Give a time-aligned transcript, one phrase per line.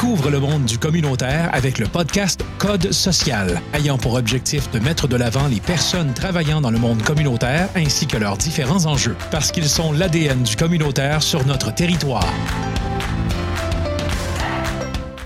[0.00, 5.08] Découvre le monde du communautaire avec le podcast Code social, ayant pour objectif de mettre
[5.08, 9.50] de l'avant les personnes travaillant dans le monde communautaire ainsi que leurs différents enjeux, parce
[9.50, 12.32] qu'ils sont l'ADN du communautaire sur notre territoire.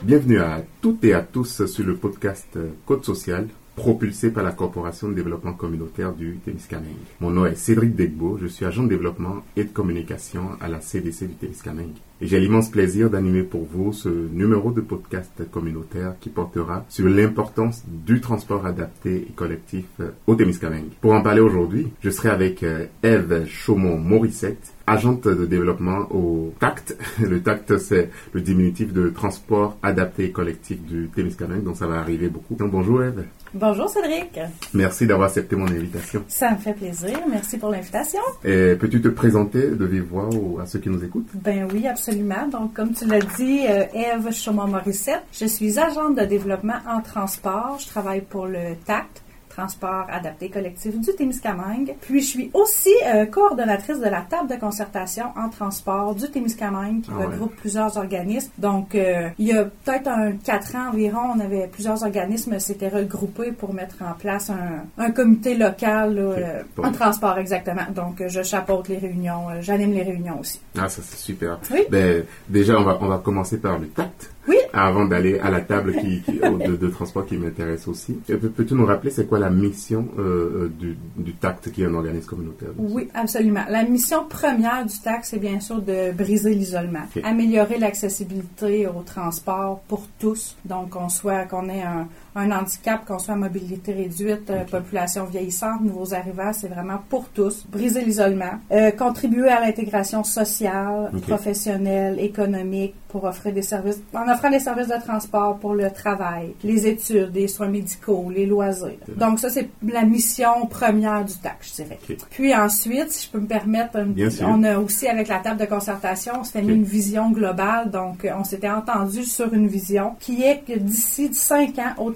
[0.04, 5.08] Bienvenue à toutes et à tous sur le podcast Code social, propulsé par la Corporation
[5.08, 6.92] de développement communautaire du Témiscamingue.
[7.20, 10.80] Mon nom est Cédric Degbo, je suis agent de développement et de communication à la
[10.80, 11.96] CDC du Témiscamingue.
[12.20, 17.08] Et j'ai l'immense plaisir d'animer pour vous ce numéro de podcast communautaire qui portera sur
[17.08, 19.86] l'importance du transport adapté et collectif
[20.26, 20.90] au Témiscamingue.
[21.00, 22.64] Pour en parler aujourd'hui, je serai avec
[23.02, 26.96] Eve Chaumont-Morissette, agente de développement au TACT.
[27.20, 31.98] Le TACT, c'est le diminutif de transport adapté et collectif du Témiscamingue, donc ça va
[31.98, 32.54] arriver beaucoup.
[32.54, 33.24] Donc, bonjour Eve.
[33.54, 34.40] Bonjour Cédric.
[34.72, 36.24] Merci d'avoir accepté mon invitation.
[36.26, 37.18] Ça me fait plaisir.
[37.30, 38.20] Merci pour l'invitation.
[38.44, 40.30] Et peux-tu te présenter de vive voix
[40.62, 41.28] à ceux qui nous écoutent?
[41.34, 42.48] Ben oui, absolument.
[42.48, 45.22] Donc, comme tu l'as dit, euh, Eve Chaumont-Morissette.
[45.32, 47.76] Je suis agente de développement en transport.
[47.78, 49.21] Je travaille pour le TACT
[49.54, 51.94] transport adapté collectif du Témiscamingue.
[52.00, 57.02] Puis je suis aussi euh, coordonnatrice de la table de concertation en transport du Témiscamingue
[57.02, 57.26] qui Ah ouais.
[57.26, 58.50] regroupe plusieurs organismes.
[58.58, 62.88] Donc euh, il y a peut-être un quatre ans environ, on avait plusieurs organismes s'étaient
[62.88, 66.84] regroupés pour mettre en place un, un comité local là, euh, Bon.
[66.84, 67.82] en transport exactement.
[67.94, 70.60] Donc je chapeaute les réunions, j'anime les réunions aussi.
[70.78, 71.58] Ah, ça c'est super.
[71.70, 71.80] Oui.
[71.90, 74.30] Ben, déjà, on va, on va commencer par le TACT.
[74.48, 74.56] Oui.
[74.72, 78.14] Avant d'aller à la table qui, qui- de, de transport qui m'intéresse aussi.
[78.56, 81.94] Peux-tu nous rappeler c'est quoi la mission euh, euh, du, du TACT qui est un
[81.94, 82.70] organisme communautaire?
[82.78, 83.64] Oui, absolument.
[83.68, 89.80] La mission première du TAC, c'est bien sûr de briser l'isolement, améliorer l'accessibilité au transport
[89.88, 90.56] pour tous.
[90.64, 95.24] Donc, qu'on soit, qu'on ait un, un handicap, qu'on soit à mobilité réduite, euh, population
[95.24, 97.66] vieillissante, nouveaux arrivants, c'est vraiment pour tous.
[97.70, 104.48] Briser l'isolement, euh, contribuer à l'intégration sociale, professionnelle, économique, pour offrir des services, en offrant
[104.48, 108.96] des services de transport pour le travail, les études, les soins médicaux, les loisirs.
[109.16, 111.98] Donc, ça, c'est la mission première du TAC, je dirais.
[112.30, 114.46] Puis ensuite, si je peux me permettre, Bien sûr.
[114.48, 117.90] on a aussi avec la table de concertation, on s'était mis une vision globale.
[117.90, 122.10] Donc, euh, on s'était entendu sur une vision qui est que d'ici 5 ans au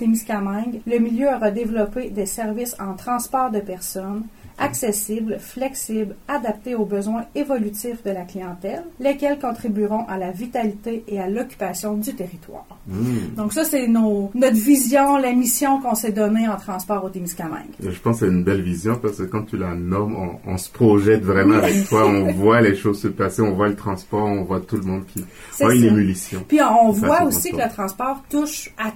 [0.86, 4.24] Le milieu aura développé des services en transport de personnes
[4.58, 11.20] accessibles, flexibles, adaptés aux besoins évolutifs de la clientèle, lesquels contribueront à la vitalité et
[11.20, 12.66] à l'occupation du territoire.
[12.86, 13.34] Hmm.
[13.36, 17.66] Donc ça, c'est nos, notre vision, la mission qu'on s'est donnée en transport au Témiscamingue.
[17.80, 20.56] Je pense que c'est une belle vision parce que quand tu la nommes, on, on
[20.56, 24.24] se projette vraiment avec toi, on voit les choses se passer, on voit le transport,
[24.24, 25.24] on voit tout le monde qui
[25.60, 26.44] voit une émulsion.
[26.48, 28.92] Puis on voit aussi que le transport touche à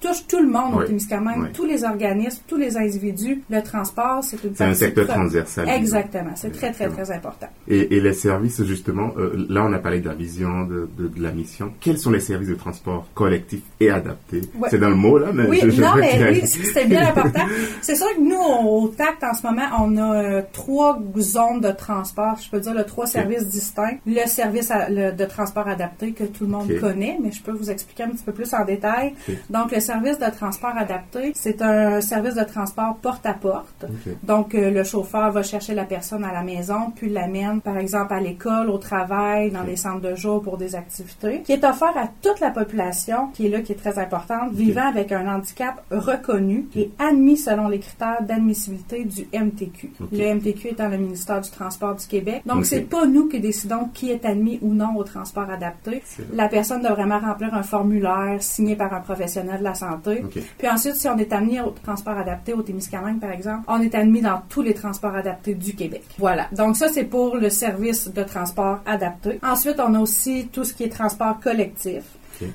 [0.00, 3.42] touche tout le monde au Témiscamingue, tous les organismes, tous les individus.
[3.50, 5.68] Le transport, c'est une partie secteur transversal.
[5.68, 7.48] Exactement, c'est très très très important.
[7.68, 11.08] Et, et les services, justement, euh, là on a parlé de la vision, de, de,
[11.08, 11.72] de la mission.
[11.80, 14.42] Quels sont les services de transport collectif et adapté?
[14.58, 14.68] Ouais.
[14.70, 17.08] C'est dans le mot là, mais Oui, je, je non, mais que- oui, c'était bien
[17.08, 17.42] important.
[17.82, 21.60] C'est sûr que nous, au au TACT, en ce moment, on a euh, trois zones
[21.60, 22.36] de transport.
[22.44, 23.98] Je peux dire le trois services distincts.
[24.06, 27.52] Le service à- le- de transport adapté que tout le monde connaît, mais je peux
[27.52, 29.14] vous expliquer un petit peu plus en détail.
[29.50, 33.84] Donc, le service de transport adapté, c'est un service de transport porte à porte.
[34.22, 38.12] Donc, euh, le chauffeur va chercher la personne à la maison, puis l'amène, par exemple,
[38.12, 41.96] à l'école, au travail, dans les centres de jour pour des activités, qui est offert
[41.96, 45.82] à toute la population, qui est là, qui est très importante, vivant avec un handicap
[45.90, 49.92] reconnu et admis selon les critères d'admissibilité du MTQ.
[50.12, 52.42] Le MTQ étant le ministère du Transport du Québec.
[52.46, 56.02] Donc, c'est pas nous qui décidons qui est admis ou non au transport adapté.
[56.32, 60.24] La personne doit vraiment remplir un formulaire signé par un professionnel de la santé.
[60.58, 63.94] Puis ensuite, si on est admis au transport adapté au Témiscamingue, par exemple, on est
[63.94, 66.04] admis dans tous les transports adaptés du Québec.
[66.18, 66.48] Voilà.
[66.52, 69.38] Donc ça, c'est pour le service de transport adapté.
[69.42, 72.02] Ensuite, on a aussi tout ce qui est transport collectif.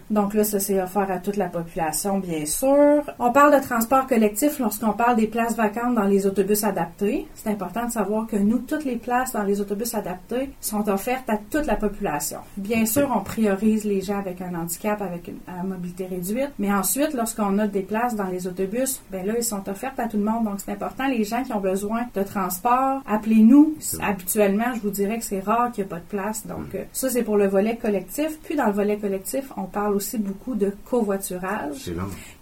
[0.09, 3.03] Donc là, ça c'est offert à toute la population, bien sûr.
[3.19, 7.27] On parle de transport collectif lorsqu'on parle des places vacantes dans les autobus adaptés.
[7.35, 11.29] C'est important de savoir que nous, toutes les places dans les autobus adaptés sont offertes
[11.29, 12.39] à toute la population.
[12.57, 16.71] Bien sûr, on priorise les gens avec un handicap, avec une à mobilité réduite, mais
[16.71, 20.17] ensuite, lorsqu'on a des places dans les autobus, ben là, ils sont offertes à tout
[20.17, 20.45] le monde.
[20.45, 23.75] Donc c'est important, les gens qui ont besoin de transport, appelez-nous.
[24.01, 26.45] Habituellement, je vous dirais que c'est rare qu'il n'y ait pas de place.
[26.47, 28.39] Donc euh, ça, c'est pour le volet collectif.
[28.43, 31.91] Puis dans le volet collectif, on parle aussi beaucoup de covoiturage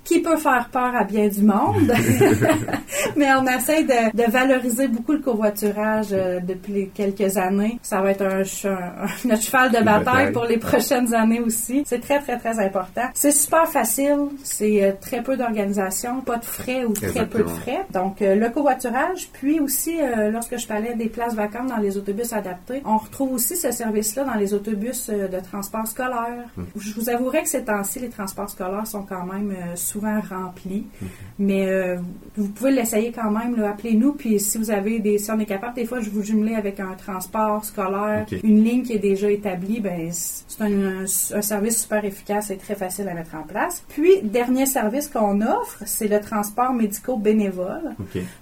[0.03, 1.91] qui peut faire peur à bien du monde.
[3.15, 7.79] Mais on essaie de, valoriser beaucoup le covoiturage euh, depuis quelques années.
[7.81, 8.43] Ça va être un,
[9.25, 11.83] notre cheval de bataille pour les prochaines années aussi.
[11.85, 13.09] C'est très, très, très important.
[13.13, 14.29] C'est super facile.
[14.43, 17.85] C'est euh, très peu d'organisation, pas de frais ou très peu de frais.
[17.91, 19.29] Donc, euh, le covoiturage.
[19.33, 19.97] Puis aussi,
[20.31, 24.23] lorsque je parlais des places vacantes dans les autobus adaptés, on retrouve aussi ce service-là
[24.23, 26.45] dans les autobus de transport scolaire.
[26.57, 26.65] Hum.
[26.75, 30.85] Je vous avouerai que ces temps-ci, les transports scolaires sont quand même souvent remplis.
[31.01, 31.07] Hum.
[31.39, 31.95] Mais
[32.37, 33.61] vous pouvez l'essayer quand même.
[33.63, 34.13] Appelez-nous.
[34.13, 36.79] Puis si vous avez des, si on est capable, des fois, je vous jumeler avec
[36.79, 39.79] un transport scolaire, une ligne qui est déjà établie.
[39.79, 43.83] Ben c'est un, service super efficace et très facile à mettre en place.
[43.89, 47.95] Puis dernier service qu'on offre, c'est le transport médico bénévole.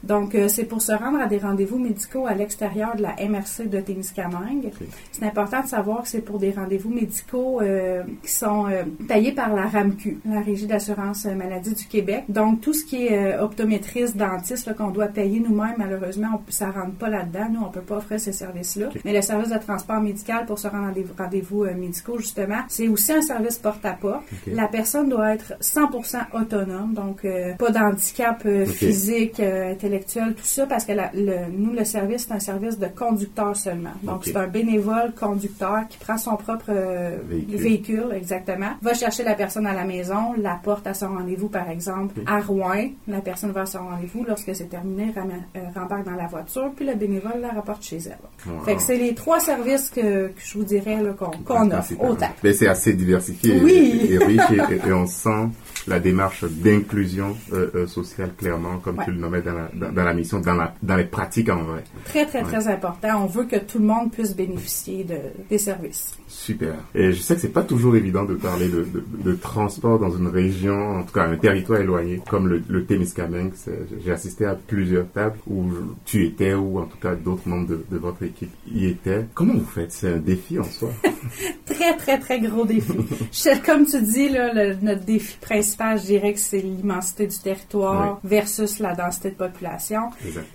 [0.03, 3.67] Donc euh, c'est pour se rendre à des rendez-vous médicaux à l'extérieur de la MRC
[3.67, 4.71] de Témiscamingue.
[5.11, 9.31] C'est important de savoir que c'est pour des rendez-vous médicaux euh, qui sont euh, payés
[9.31, 12.25] par la RAMQ, la Régie d'assurance maladie du Québec.
[12.29, 14.38] Donc tout ce qui est optométriste, dentiste
[14.73, 17.47] qu'on doit payer nous-mêmes, malheureusement, ça ne rentre pas là-dedans.
[17.51, 18.89] Nous, on ne peut pas offrir ces services-là.
[19.05, 22.61] Mais le service de transport médical pour se rendre à des rendez-vous euh, médicaux, justement,
[22.67, 24.23] c'est aussi un service porte-à-porte.
[24.47, 30.65] La personne doit être 100% autonome, donc euh, pas d'handicap euh, physique, intellectuel, tout ça,
[30.65, 30.93] parce que
[31.51, 33.93] nous, le service, c'est un service de conducteur seulement.
[34.03, 36.71] Donc, c'est un bénévole conducteur qui prend son propre
[37.27, 38.13] véhicule.
[38.13, 42.19] exactement, va chercher la personne à la maison, la porte à son rendez-vous, par exemple,
[42.25, 42.89] à Rouen.
[43.07, 44.23] La personne va à son rendez-vous.
[44.29, 48.19] Lorsque c'est terminé, euh, rembarque dans la voiture, puis le bénévole la rapporte chez elle.
[48.63, 52.67] Fait que c'est les trois services que, je vous dirais qu'on offre au Mais c'est
[52.67, 54.41] assez diversifié et, riche
[54.85, 55.47] et, on sent
[55.87, 60.13] la démarche d'inclusion euh, euh, sociale clairement, comme tu le nommais dans la, dans, la
[60.13, 61.83] mission, dans, la, dans les pratiques en vrai.
[62.05, 63.23] Très, très, très important.
[63.23, 65.17] On veut que tout le monde puisse bénéficier de,
[65.49, 66.13] des services.
[66.27, 66.75] Super.
[66.93, 68.85] Et je sais que c'est pas toujours évident de parler de,
[69.23, 73.53] de, transport dans une région, en tout cas un territoire éloigné, comme le, le Témiscamingue.
[74.05, 75.63] J'ai assisté à plusieurs tables où
[76.05, 79.25] tu étais, ou en tout cas d'autres membres de, de, votre équipe y étaient.
[79.33, 79.91] Comment vous faites?
[79.91, 80.89] C'est un défi en soi.
[81.65, 82.93] très, très, très gros défi.
[83.65, 88.79] comme tu dis, là, notre défi principal, je dirais que c'est l'immensité du territoire versus
[88.79, 90.01] la densité de population.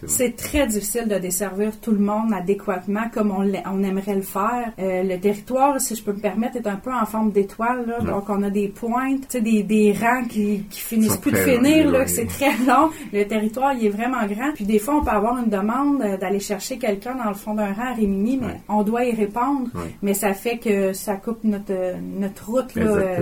[0.06, 4.72] C'est très difficile de desservir tout le monde adéquatement comme on, on aimerait le faire.
[4.78, 7.96] Euh, le territoire, si je peux me permettre, est un peu en forme d'étoile.
[8.04, 12.06] Donc, on a des pointes, des, des rangs qui, qui finissent plus de finir, là,
[12.06, 12.90] c'est très long.
[13.12, 14.52] Le territoire, il est vraiment grand.
[14.54, 17.54] Puis des fois, on peut avoir une demande euh, d'aller chercher quelqu'un dans le fond
[17.54, 19.68] d'un rang à Rimini, mais on doit y répondre.
[20.02, 22.74] Mais ça fait que ça coupe notre, euh, notre route.
[22.74, 23.18] Là,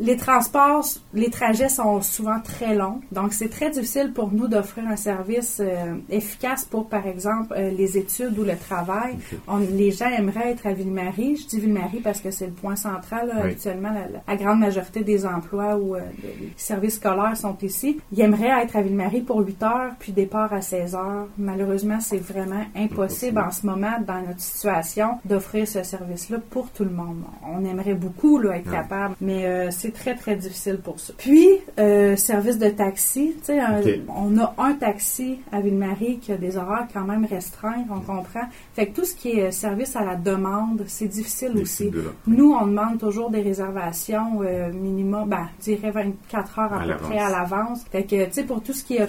[0.00, 3.00] les transports, les trajets sont souvent très longs.
[3.12, 7.98] Donc, c'est très difficile pour nous d'offrir un service euh, efficace pour, par exemple, les
[7.98, 9.16] études ou le travail.
[9.48, 11.36] On, les gens aimeraient être à Ville-Marie.
[11.36, 13.32] Je dis Ville-Marie parce que c'est le point central.
[13.42, 13.92] Actuellement,
[14.26, 17.98] la, grande majorité des emplois ou des services scolaires sont ici.
[18.12, 21.28] Ils aimeraient être à Ville-Marie pour 8 heures, puis départ à 16 heures.
[21.38, 26.84] Malheureusement, c'est vraiment impossible en ce moment, dans notre situation, d'offrir ce service-là pour tout
[26.84, 27.22] le monde.
[27.46, 31.12] On aimerait beaucoup là, être capable, mais euh, c'est très, très difficile pour ça.
[31.16, 31.48] Puis,
[31.78, 33.60] euh, service de taxi, tu sais,
[34.08, 38.44] on a un taxi à Ville-Marie qui a des horaires quand même restreints, on comprend.
[38.74, 41.90] Fait que tout ce qui est service à la demande, c'est difficile aussi.
[42.26, 46.96] Nous, on demande toujours des réservations euh, minimum, ben, je dirais 24 heures à, peu
[46.96, 47.84] près à l'avance.
[47.90, 49.06] Fait que, tu sais, pour tout ce qui est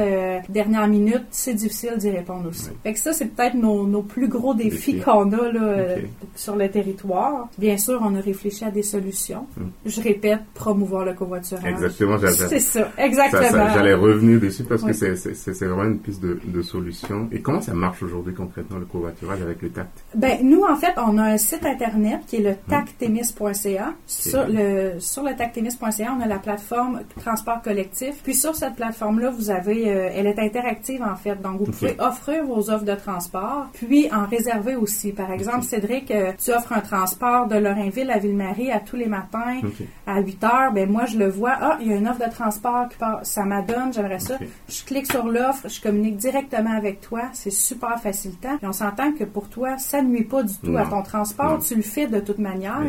[0.00, 2.70] euh, dernière minute, c'est difficile d'y répondre aussi.
[2.82, 5.96] Fait que ça, c'est peut-être nos, nos, plus gros défis qu'on a là, euh,
[6.34, 7.48] sur le territoire.
[7.58, 9.46] Bien sûr, on a réfléchi à des solutions.
[9.56, 9.68] Hmm.
[9.86, 11.64] Je répète, promouvoir le covoiturage.
[11.64, 13.68] Exactement, C'est ça, exactement.
[13.72, 17.28] J'allais revenir dessus parce que c'est vraiment une piste de, de, solution.
[17.32, 20.04] Et comment ça marche aujourd'hui concrètement le covoiturage avec le TACT?
[20.14, 22.70] Ben, nous, en fait, on a un site internet qui est le hmm.
[22.70, 23.94] tactemis.ca.
[24.06, 28.20] Sur le, sur le tactemis.ca, on a la plateforme transport collectif.
[28.22, 31.40] Puis sur cette plateforme-là, vous avez, euh, elle est interactive en fait.
[31.40, 35.12] Donc, vous pouvez offrir vos offres de transport, puis en réserver aussi.
[35.12, 39.06] Par exemple, Cédric, euh, tu offres un transport de Lorrainville à Ville-Marie à tous les
[39.06, 39.60] matins
[40.06, 40.72] à 8 heures.
[40.72, 41.54] Ben moi, je le vois.
[41.60, 43.20] Ah, il y a une offre de transport qui part.
[43.22, 44.36] Ça m'adonne, j'aimerais ça.
[44.68, 47.22] Je clique sur l'offre, je communique directement avec toi.
[47.32, 48.58] C'est super facilitant.
[48.62, 51.60] Et on s'entend que pour toi, ça ne nuit pas du tout à ton transport.
[51.66, 52.82] Tu le fais de toute manière.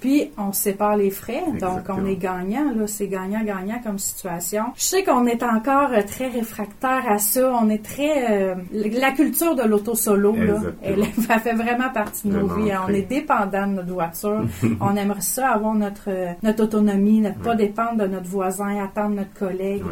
[0.00, 1.42] Puis, on sépare les frais.
[1.60, 2.72] Donc, on est gagnant.
[2.74, 4.64] Là, c'est gagnant-gagnant comme situation.
[4.76, 7.52] Je sais qu'on est encore très réfractaire à ça.
[7.60, 8.30] On est très...
[8.30, 12.72] Euh, la culture de l'auto-solo, là, elle, fait vraiment partie de nos vies.
[12.86, 14.44] On est dépendant de notre voiture.
[14.80, 16.08] on aimerait ça avoir notre,
[16.42, 19.82] notre autonomie, ne pas dépendre de notre voisin, attendre notre collègue.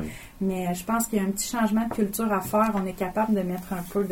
[0.41, 2.73] Mais je pense qu'il y a un petit changement de culture à faire.
[2.75, 4.05] On est capable de mettre un peu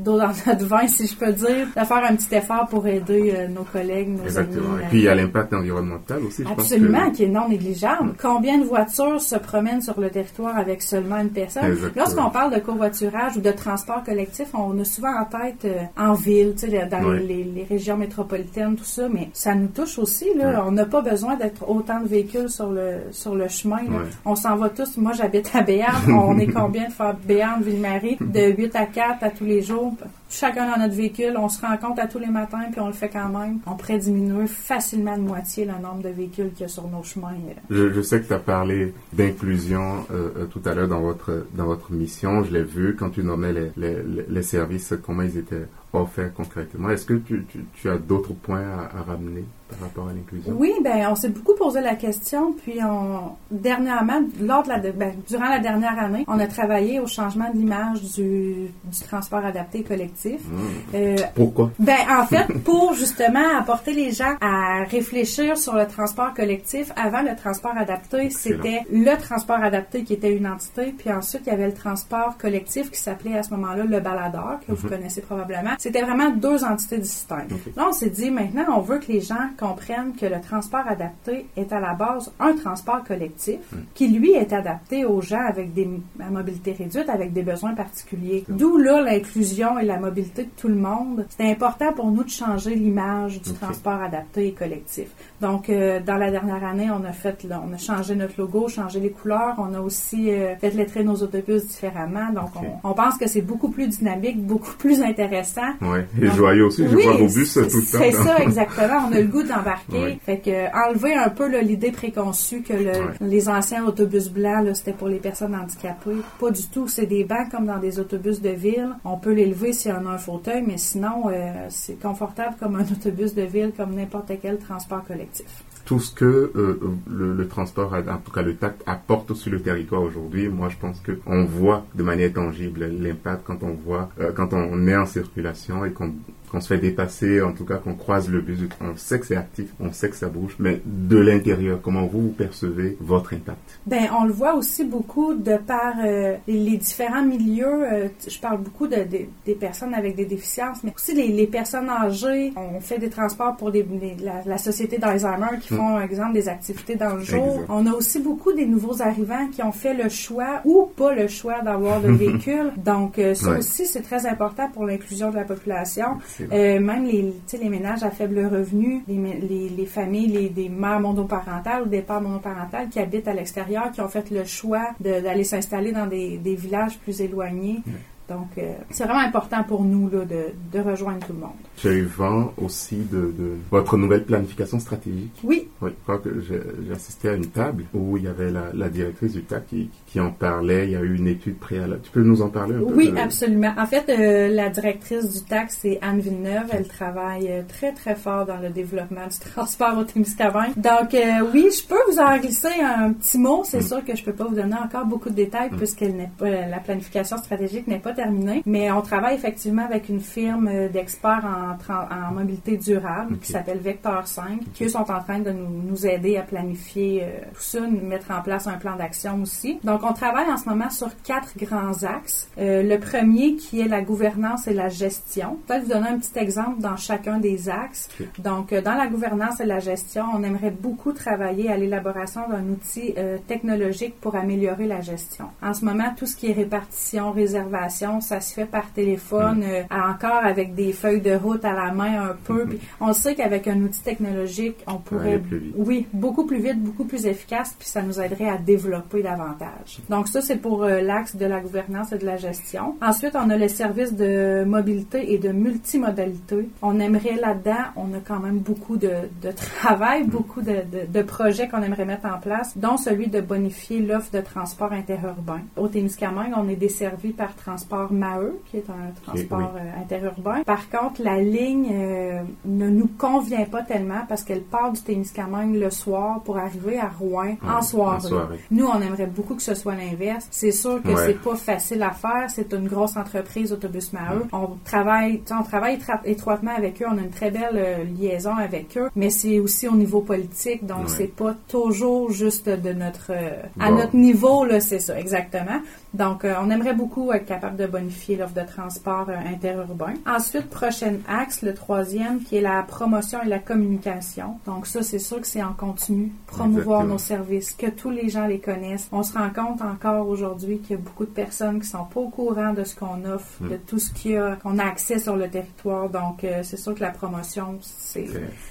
[0.00, 3.32] d'eau dans notre vin, si je peux dire, de faire un petit effort pour aider
[3.36, 4.74] euh, nos collègues, nos Exactement.
[4.74, 4.82] amis.
[4.82, 6.42] Et puis il y a l'impact environnemental aussi.
[6.44, 7.16] Je Absolument, pense que...
[7.16, 8.14] qui est non négligeable.
[8.20, 11.76] Combien de voitures se promènent sur le territoire avec seulement une personne?
[11.96, 16.12] Lorsqu'on parle de covoiturage ou de transport collectif, on a souvent en tête euh, en
[16.14, 17.20] ville, tu sais, dans Ouais.
[17.20, 20.26] les, les régions métropolitaines, tout ça, mais ça nous touche aussi.
[20.36, 20.50] Là.
[20.50, 20.56] Ouais.
[20.66, 23.78] On n'a pas besoin d'être autant de véhicules sur le sur le chemin.
[23.78, 24.04] Ouais.
[24.24, 24.96] On s'en va tous.
[24.98, 26.10] Moi, j'habite à Béarn.
[26.26, 28.16] on est combien de faire Béarn, Ville-Marie?
[28.20, 29.92] De 8 à 4 à tous les jours?
[30.30, 31.34] Chacun dans notre véhicule.
[31.38, 33.60] On se rencontre à tous les matins, puis on le fait quand même.
[33.66, 37.02] On pourrait diminuer facilement de moitié le nombre de véhicules qu'il y a sur nos
[37.02, 37.32] chemins.
[37.70, 41.46] Je, je sais que tu as parlé d'inclusion euh, euh, tout à l'heure dans votre
[41.54, 42.44] dans votre mission.
[42.44, 46.34] Je l'ai vu quand tu nommais les, les, les- les services, comment ils étaient offerts
[46.34, 46.90] concrètement.
[46.90, 50.54] Est-ce que tu, tu, tu as d'autres points à, à ramener par rapport à l'inclusion?
[50.58, 55.14] Oui, ben on s'est beaucoup posé la question, puis on dernièrement, lors de la ben,
[55.28, 59.82] durant la dernière année, on a travaillé au changement de l'image du, du transport adapté
[59.82, 60.17] collectif.
[60.26, 60.94] Hmm.
[60.94, 61.70] Euh, Pourquoi?
[61.78, 67.22] ben, en fait, pour justement apporter les gens à réfléchir sur le transport collectif, avant
[67.22, 71.52] le transport adapté, c'était le transport adapté qui était une entité, puis ensuite il y
[71.52, 75.72] avait le transport collectif qui s'appelait à ce moment-là le baladeur, que vous connaissez probablement.
[75.78, 77.52] C'était vraiment deux entités distinctes.
[77.52, 77.76] Ok.
[77.76, 81.46] Là, on s'est dit, maintenant, on veut que les gens comprennent que le transport adapté
[81.56, 83.58] est à la base un transport collectif
[83.94, 85.88] qui, lui, est adapté aux gens avec des
[86.20, 88.44] à mobilité réduite, avec des besoins particuliers.
[88.48, 91.26] D'où là l'inclusion et la mobilité de tout le monde.
[91.28, 93.60] C'était important pour nous de changer l'image du Ok.
[93.60, 95.08] transport adapté et collectif.
[95.40, 98.68] Donc, euh, dans la dernière année, on a fait, là, on a changé notre logo,
[98.68, 99.54] changé les couleurs.
[99.58, 102.32] On a aussi euh, fait lettrer nos autobus différemment.
[102.32, 102.62] Donc, Ok.
[102.84, 105.62] on, on pense que c'est beaucoup plus dynamique, beaucoup plus intéressant.
[105.82, 106.06] Ouais.
[106.20, 106.86] Et joyeux aussi.
[106.88, 107.98] Je oui, vois vos bus c'est- tout le temps.
[107.98, 109.08] C'est ça, exactement.
[109.08, 110.04] On a le goût d'embarquer.
[110.04, 110.18] Oui.
[110.24, 114.92] Fait que euh, enlever un peu l'idée préconçue que le- les anciens autobus blancs, c'était
[114.92, 116.16] pour les personnes handicapées.
[116.40, 116.88] Pas du tout.
[116.88, 118.88] C'est des bancs comme dans des autobus de ville.
[119.04, 122.82] On peut les lever s'il y un fauteuil, mais sinon, euh, c'est confortable comme un
[122.82, 125.64] autobus de ville, comme n'importe quel transport collectif.
[125.88, 126.78] tout ce que euh,
[127.08, 130.76] le, le transport, en tout cas le TAC, apporte sur le territoire aujourd'hui, moi je
[130.76, 134.96] pense que on voit de manière tangible l'impact quand on voit, euh, quand on est
[134.96, 136.12] en circulation et qu'on
[136.48, 139.36] qu'on se fait dépasser, en tout cas qu'on croise le bus, on sait que c'est
[139.36, 143.58] actif, on sait que ça bouge, mais de l'intérieur, comment vous, vous percevez votre impact?
[143.86, 147.66] Ben, on le voit aussi beaucoup de par euh, les, les différents milieux.
[147.92, 151.46] euh, je parle beaucoup de, de- des personnes avec des déficiences, mais aussi les, les
[151.46, 152.52] personnes âgées.
[152.56, 156.32] On fait des transports pour des, les- la, la société d'Alzheimer qui font, par exemple,
[156.32, 157.46] des activités dans le jour.
[157.54, 157.66] Exact.
[157.68, 161.28] On a aussi beaucoup des nouveaux arrivants qui ont fait le choix ou pas le
[161.28, 162.72] choix d'avoir de véhicule.
[162.76, 163.58] Donc, euh, ça Ouais.
[163.58, 166.18] aussi, c'est très important pour l'inclusion de la population.
[166.40, 170.48] Euh, même les, tu sais, les ménages à faible revenu, les, les, les familles, les,
[170.48, 174.44] des mères monoparentales ou des pères monoparentales qui habitent à l'extérieur, qui ont fait le
[174.44, 177.82] choix d'aller s'installer dans des, des villages plus éloignés.
[178.28, 181.56] Donc, euh, c'est vraiment important pour nous là, de, de rejoindre tout le monde.
[181.78, 185.32] J'ai eu vent aussi de, de votre nouvelle planification stratégique?
[185.42, 188.50] Oui, Oui, je crois que j'ai j'ai assisté à une table où il y avait
[188.50, 190.86] la, la directrice du TAC qui, qui en parlait.
[190.86, 192.00] Il y a eu une étude préalable.
[192.02, 193.72] Tu peux nous en parler un peu oui, de- absolument.
[193.78, 196.64] En fait, euh, la directrice du TAC, c'est Anne Villeneuve.
[196.72, 200.72] Elle travaille euh, très, très fort dans le développement du transport au Témiscamingue.
[200.76, 203.62] Donc, euh, oui, je peux vous en glisser un petit mot.
[203.64, 206.48] C'est sûr que je peux pas vous donner encore beaucoup de détails puisqu'elle n'est pas,
[206.48, 208.62] la planification stratégique n'est pas terminée.
[208.66, 214.26] Mais on travaille effectivement avec une firme euh, d'experts en, mobilité durable qui s'appelle Vector
[214.26, 217.80] 5, qui eux sont en train de nous, nous aider à planifier euh, tout ça,
[217.80, 219.78] nous mettre en place un plan d'action aussi.
[219.82, 222.48] Donc, on travaille en ce moment sur quatre grands axes.
[222.58, 225.58] Euh, le premier qui est la gouvernance et la gestion.
[225.66, 228.08] Peut-être vous donner un petit exemple dans chacun des axes.
[228.38, 232.64] Donc, euh, dans la gouvernance et la gestion, on aimerait beaucoup travailler à l'élaboration d'un
[232.68, 235.46] outil euh, technologique pour améliorer la gestion.
[235.62, 239.82] En ce moment, tout ce qui est répartition, réservation, ça se fait par téléphone, euh,
[239.90, 242.64] encore avec des feuilles de route à la main un peu.
[242.64, 242.68] Mhm.
[242.68, 245.74] Puis on sait qu'avec un outil technologique, on pourrait plus vite.
[245.76, 249.87] oui, beaucoup plus vite, beaucoup plus efficace, puis ça nous aiderait à développer davantage.
[250.08, 252.96] Donc ça, c'est pour euh, l'axe de la gouvernance et de la gestion.
[253.02, 256.68] Ensuite, on a le service de mobilité et de multimodalité.
[256.82, 259.10] On aimerait là-dedans, on a quand même beaucoup de,
[259.42, 263.40] de travail, beaucoup de, de- de projets qu'on aimerait mettre en place, dont celui de
[263.40, 265.60] bonifier l'offre de transport interurbain.
[265.76, 270.62] Au Témiscamingue, on est desservi par Transport Maheu, qui est un transport euh, interurbain.
[270.64, 275.74] Par contre, la ligne euh, ne nous convient pas tellement parce qu'elle part du Témiscamingue
[275.76, 278.16] le soir pour arriver à Rouen en, soirée.
[278.16, 278.58] en soirée.
[278.70, 280.46] Nous, on aimerait beaucoup que ce soit l'inverse.
[280.50, 281.22] C'est sûr que Ouais.
[281.26, 282.46] c'est pas facile à faire.
[282.48, 284.44] C'est une grosse entreprise, Autobus Maheu.
[284.52, 287.06] On travaille, on travaille étroitement avec eux.
[287.10, 289.08] On a une très belle euh, liaison avec eux.
[289.16, 290.84] Mais c'est aussi au niveau politique.
[290.84, 291.14] Donc, Ouais.
[291.16, 295.80] c'est pas toujours juste de notre, euh, à notre niveau, là, c'est ça, exactement.
[296.14, 300.14] Donc, euh, on aimerait beaucoup être capable de bonifier l'offre de transport interurbain.
[300.26, 304.56] Ensuite, prochain axe, le troisième, qui est la promotion et la communication.
[304.66, 306.32] Donc, ça, c'est sûr que c'est en continu.
[306.46, 307.12] Promouvoir Exactement.
[307.12, 309.08] nos services, que tous les gens les connaissent.
[309.12, 312.20] On se rend compte encore aujourd'hui qu'il y a beaucoup de personnes qui sont pas
[312.20, 313.68] au courant de ce qu'on offre, Mm.
[313.70, 316.08] de tout ce qu'il y a, qu'on a accès sur le territoire.
[316.08, 318.26] Donc, euh, c'est sûr que la promotion, c'est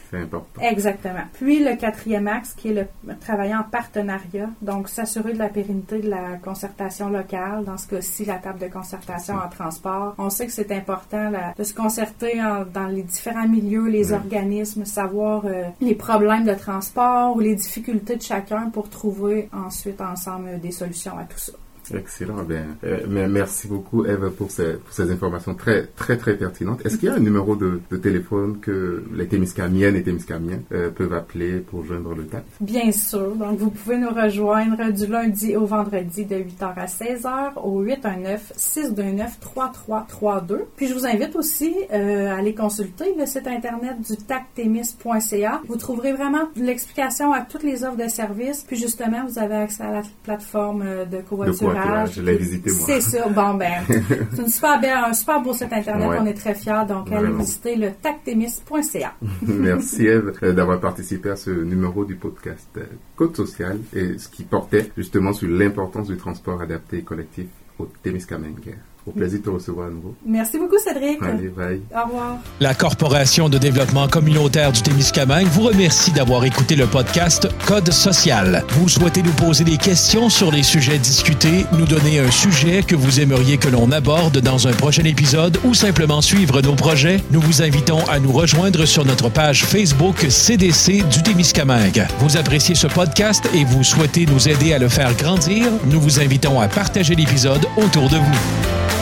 [0.09, 0.61] C'est important.
[0.61, 1.23] Exactement.
[1.33, 2.73] Puis le quatrième axe qui est
[3.05, 7.87] le travailler en partenariat, donc s'assurer de la pérennité de la concertation locale, dans ce
[7.87, 10.15] cas-ci la table de concertation en transport.
[10.17, 14.11] On sait que c'est important là, de se concerter en- dans les différents milieux, les
[14.11, 14.17] Ouais.
[14.17, 19.99] organismes, savoir euh, les problèmes de transport ou les difficultés de chacun pour trouver ensuite
[19.99, 20.86] ensemble euh, des solutions
[21.17, 21.53] à tout ça.
[21.95, 22.43] Excellent.
[22.43, 26.85] Bien, euh, mais merci beaucoup, Eve, pour ces, pour ces informations très, très, très pertinentes.
[26.85, 30.89] Est-ce qu'il y a un numéro de, de téléphone que les Témiscamiennes et Témiscamiens euh,
[30.89, 32.43] peuvent appeler pour joindre le TAP?
[32.61, 33.35] Bien sûr.
[33.35, 40.59] Donc, vous pouvez nous rejoindre du lundi au vendredi de 8h à 16h au 819-629-3332.
[40.75, 45.61] Puis, je vous invite aussi euh, à aller consulter le site internet du tactemis.ca.
[45.67, 48.63] Vous trouverez vraiment l'explication à toutes les offres de services.
[48.67, 51.76] Puis, justement, vous avez accès à la plateforme euh, de covoiturage.
[52.11, 52.85] Je l'ai visité, moi.
[52.85, 53.27] C'est ça.
[53.29, 53.83] Bon, ben,
[54.33, 56.07] c'est une super belle, un super beau site internet.
[56.07, 56.17] Ouais.
[56.19, 56.83] On est très fiers.
[56.87, 57.39] Donc, allez Vraiment.
[57.39, 59.13] visiter le tactemis.ca.
[59.41, 62.83] Merci Eve euh, d'avoir participé à ce numéro du podcast euh,
[63.15, 67.47] Code social et ce qui portait justement sur l'importance du transport adapté et collectif
[67.79, 68.75] au Témiscamingue.
[69.07, 70.13] Au plaisir de te recevoir à nouveau.
[70.25, 71.21] Merci beaucoup, Cédric.
[71.21, 71.81] Allez, bye.
[71.95, 72.37] Au revoir.
[72.59, 78.65] La Corporation de développement communautaire du Témiscamingue vous remercie d'avoir écouté le podcast Code social.
[78.71, 82.95] Vous souhaitez nous poser des questions sur les sujets discutés, nous donner un sujet que
[82.95, 87.39] vous aimeriez que l'on aborde dans un prochain épisode ou simplement suivre nos projets, nous
[87.41, 92.05] vous invitons à nous rejoindre sur notre page Facebook CDC du Témiscamingue.
[92.19, 96.19] Vous appréciez ce podcast et vous souhaitez nous aider à le faire grandir, nous vous
[96.19, 98.96] invitons à partager l'épisode autour de vous.